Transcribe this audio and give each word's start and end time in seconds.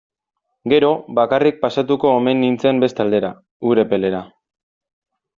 Gero, 0.71 0.87
bakarrik 1.17 1.59
pasatuko 1.65 2.13
omen 2.21 2.41
nintzen 2.43 2.81
beste 2.85 3.03
aldera, 3.05 3.29
Urepelera. 3.73 4.23